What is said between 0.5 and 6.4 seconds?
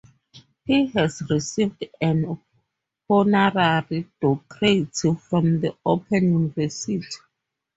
He has received an honorary doctorate from the Open